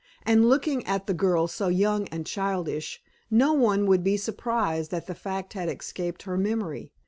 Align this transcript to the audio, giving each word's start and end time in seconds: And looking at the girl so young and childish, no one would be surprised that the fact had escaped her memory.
And 0.23 0.49
looking 0.49 0.83
at 0.87 1.05
the 1.05 1.13
girl 1.13 1.47
so 1.47 1.67
young 1.67 2.07
and 2.07 2.25
childish, 2.25 3.03
no 3.29 3.53
one 3.53 3.85
would 3.85 4.03
be 4.03 4.17
surprised 4.17 4.89
that 4.89 5.05
the 5.05 5.13
fact 5.13 5.53
had 5.53 5.69
escaped 5.69 6.23
her 6.23 6.37
memory. 6.37 6.91